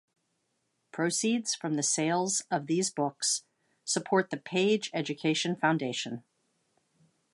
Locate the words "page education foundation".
4.37-6.23